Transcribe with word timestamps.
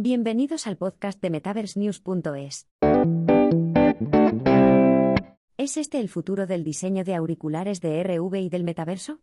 Bienvenidos 0.00 0.68
al 0.68 0.76
podcast 0.76 1.20
de 1.20 1.28
MetaverseNews.es. 1.28 2.68
¿Es 5.56 5.76
este 5.76 5.98
el 5.98 6.08
futuro 6.08 6.46
del 6.46 6.62
diseño 6.62 7.02
de 7.02 7.16
auriculares 7.16 7.80
de 7.80 8.00
RV 8.04 8.36
y 8.36 8.48
del 8.48 8.62
metaverso? 8.62 9.18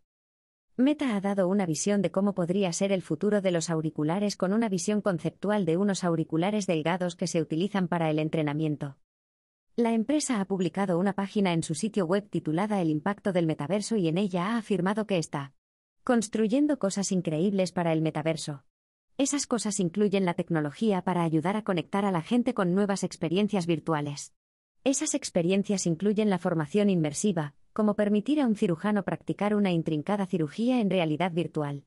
Meta 0.76 1.16
ha 1.16 1.22
dado 1.22 1.48
una 1.48 1.64
visión 1.64 2.02
de 2.02 2.10
cómo 2.10 2.34
podría 2.34 2.74
ser 2.74 2.92
el 2.92 3.00
futuro 3.00 3.40
de 3.40 3.52
los 3.52 3.70
auriculares 3.70 4.36
con 4.36 4.52
una 4.52 4.68
visión 4.68 5.00
conceptual 5.00 5.64
de 5.64 5.78
unos 5.78 6.04
auriculares 6.04 6.66
delgados 6.66 7.16
que 7.16 7.26
se 7.26 7.40
utilizan 7.40 7.88
para 7.88 8.10
el 8.10 8.18
entrenamiento. 8.18 8.98
La 9.76 9.94
empresa 9.94 10.42
ha 10.42 10.44
publicado 10.44 10.98
una 10.98 11.14
página 11.14 11.54
en 11.54 11.62
su 11.62 11.74
sitio 11.74 12.04
web 12.04 12.28
titulada 12.28 12.82
El 12.82 12.90
impacto 12.90 13.32
del 13.32 13.46
metaverso 13.46 13.96
y 13.96 14.08
en 14.08 14.18
ella 14.18 14.48
ha 14.48 14.58
afirmado 14.58 15.06
que 15.06 15.16
está 15.16 15.54
construyendo 16.04 16.78
cosas 16.78 17.12
increíbles 17.12 17.72
para 17.72 17.94
el 17.94 18.02
metaverso. 18.02 18.62
Esas 19.18 19.46
cosas 19.46 19.80
incluyen 19.80 20.26
la 20.26 20.34
tecnología 20.34 21.00
para 21.00 21.22
ayudar 21.22 21.56
a 21.56 21.64
conectar 21.64 22.04
a 22.04 22.10
la 22.10 22.20
gente 22.20 22.52
con 22.52 22.74
nuevas 22.74 23.02
experiencias 23.02 23.66
virtuales. 23.66 24.34
Esas 24.84 25.14
experiencias 25.14 25.86
incluyen 25.86 26.28
la 26.28 26.38
formación 26.38 26.90
inmersiva, 26.90 27.54
como 27.72 27.94
permitir 27.94 28.42
a 28.42 28.46
un 28.46 28.56
cirujano 28.56 29.04
practicar 29.04 29.54
una 29.54 29.72
intrincada 29.72 30.26
cirugía 30.26 30.80
en 30.80 30.90
realidad 30.90 31.32
virtual. 31.32 31.86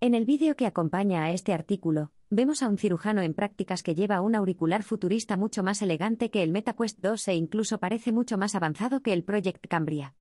En 0.00 0.14
el 0.14 0.26
vídeo 0.26 0.54
que 0.54 0.66
acompaña 0.66 1.24
a 1.24 1.30
este 1.30 1.54
artículo, 1.54 2.12
vemos 2.28 2.62
a 2.62 2.68
un 2.68 2.76
cirujano 2.76 3.22
en 3.22 3.32
prácticas 3.32 3.82
que 3.82 3.94
lleva 3.94 4.20
un 4.20 4.34
auricular 4.34 4.82
futurista 4.82 5.38
mucho 5.38 5.62
más 5.62 5.80
elegante 5.80 6.30
que 6.30 6.42
el 6.42 6.52
MetaQuest 6.52 7.00
2 7.00 7.28
e 7.28 7.34
incluso 7.34 7.78
parece 7.78 8.12
mucho 8.12 8.36
más 8.36 8.54
avanzado 8.54 9.00
que 9.00 9.14
el 9.14 9.24
Project 9.24 9.66
Cambria. 9.68 10.16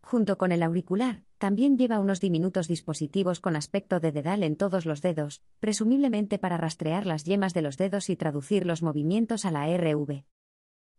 Junto 0.00 0.36
con 0.38 0.50
el 0.50 0.64
auricular, 0.64 1.22
también 1.42 1.76
lleva 1.76 1.98
unos 1.98 2.20
diminutos 2.20 2.68
dispositivos 2.68 3.40
con 3.40 3.56
aspecto 3.56 3.98
de 3.98 4.12
dedal 4.12 4.44
en 4.44 4.54
todos 4.54 4.86
los 4.86 5.02
dedos, 5.02 5.42
presumiblemente 5.58 6.38
para 6.38 6.56
rastrear 6.56 7.04
las 7.04 7.24
yemas 7.24 7.52
de 7.52 7.62
los 7.62 7.76
dedos 7.76 8.10
y 8.10 8.14
traducir 8.14 8.64
los 8.64 8.80
movimientos 8.80 9.44
a 9.44 9.50
la 9.50 9.66
RV. 9.66 10.22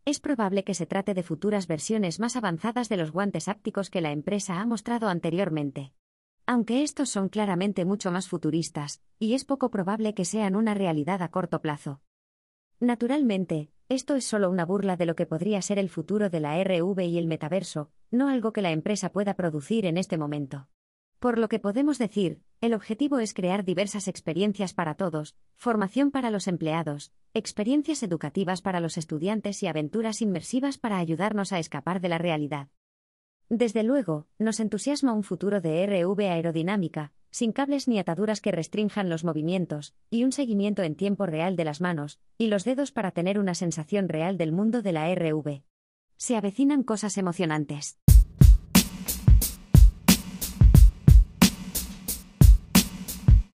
Es 0.03 0.19
probable 0.19 0.65
que 0.65 0.73
se 0.73 0.85
trate 0.85 1.13
de 1.13 1.23
futuras 1.23 1.65
versiones 1.65 2.19
más 2.19 2.35
avanzadas 2.35 2.89
de 2.89 2.97
los 2.97 3.13
guantes 3.13 3.47
ápticos 3.47 3.89
que 3.89 4.01
la 4.01 4.11
empresa 4.11 4.59
ha 4.59 4.65
mostrado 4.65 5.07
anteriormente. 5.07 5.93
Aunque 6.45 6.83
estos 6.83 7.07
son 7.07 7.29
claramente 7.29 7.85
mucho 7.85 8.11
más 8.11 8.27
futuristas, 8.27 9.01
y 9.19 9.35
es 9.35 9.45
poco 9.45 9.71
probable 9.71 10.13
que 10.13 10.25
sean 10.25 10.57
una 10.57 10.73
realidad 10.73 11.21
a 11.21 11.31
corto 11.31 11.61
plazo. 11.61 12.01
Naturalmente, 12.81 13.71
esto 13.87 14.15
es 14.15 14.25
solo 14.25 14.49
una 14.49 14.65
burla 14.65 14.97
de 14.97 15.05
lo 15.05 15.15
que 15.15 15.25
podría 15.25 15.61
ser 15.61 15.79
el 15.79 15.87
futuro 15.87 16.29
de 16.29 16.41
la 16.41 16.61
RV 16.61 16.99
y 16.99 17.17
el 17.17 17.27
metaverso, 17.27 17.91
no 18.13 18.29
algo 18.29 18.53
que 18.53 18.61
la 18.61 18.71
empresa 18.71 19.11
pueda 19.11 19.33
producir 19.33 19.85
en 19.85 19.97
este 19.97 20.17
momento. 20.17 20.69
Por 21.19 21.39
lo 21.39 21.49
que 21.49 21.59
podemos 21.59 21.97
decir, 21.97 22.41
el 22.61 22.73
objetivo 22.73 23.19
es 23.19 23.33
crear 23.33 23.63
diversas 23.63 24.07
experiencias 24.07 24.73
para 24.73 24.95
todos, 24.95 25.35
formación 25.55 26.11
para 26.11 26.29
los 26.29 26.47
empleados, 26.47 27.11
experiencias 27.33 28.03
educativas 28.03 28.61
para 28.61 28.79
los 28.79 28.97
estudiantes 28.97 29.63
y 29.63 29.67
aventuras 29.67 30.21
inmersivas 30.21 30.77
para 30.77 30.97
ayudarnos 30.97 31.51
a 31.51 31.59
escapar 31.59 32.01
de 32.01 32.09
la 32.09 32.17
realidad. 32.17 32.67
Desde 33.49 33.83
luego, 33.83 34.27
nos 34.37 34.59
entusiasma 34.59 35.13
un 35.13 35.23
futuro 35.23 35.61
de 35.61 35.85
RV 35.85 36.19
aerodinámica, 36.21 37.13
sin 37.31 37.51
cables 37.51 37.87
ni 37.87 37.99
ataduras 37.99 38.41
que 38.41 38.51
restrinjan 38.51 39.09
los 39.09 39.23
movimientos, 39.23 39.95
y 40.09 40.23
un 40.23 40.31
seguimiento 40.31 40.83
en 40.83 40.95
tiempo 40.95 41.25
real 41.25 41.55
de 41.55 41.65
las 41.65 41.81
manos 41.81 42.19
y 42.37 42.47
los 42.47 42.63
dedos 42.63 42.91
para 42.91 43.11
tener 43.11 43.39
una 43.39 43.55
sensación 43.55 44.07
real 44.07 44.37
del 44.37 44.51
mundo 44.51 44.81
de 44.81 44.91
la 44.91 45.13
RV. 45.13 45.63
Se 46.17 46.37
avecinan 46.37 46.83
cosas 46.83 47.17
emocionantes. 47.17 47.97